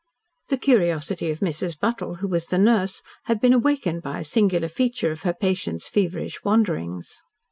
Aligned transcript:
The 0.49 0.57
curiosity 0.57 1.29
of 1.29 1.41
Mrs. 1.41 1.77
Buttle, 1.79 2.15
who 2.15 2.27
was 2.27 2.47
the 2.47 2.57
nurse, 2.57 3.03
had 3.25 3.39
been 3.39 3.53
awakened 3.53 4.01
by 4.01 4.21
a 4.21 4.23
singular 4.23 4.67
feature 4.67 5.11
of 5.11 5.21
her 5.21 5.33
patient's 5.35 5.87
feverish 5.89 6.39
wanderings. 6.43 7.21